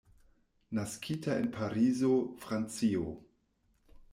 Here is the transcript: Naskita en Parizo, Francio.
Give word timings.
Naskita 0.77 1.35
en 1.41 1.51
Parizo, 1.57 2.11
Francio. 2.45 3.05